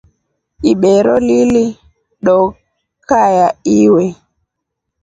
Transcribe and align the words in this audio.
Ibero 0.71 1.13
lilidookaya 1.27 3.47
iwe. 3.79 4.05